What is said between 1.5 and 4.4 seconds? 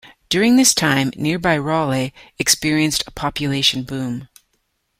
Raleigh experienced a population boom.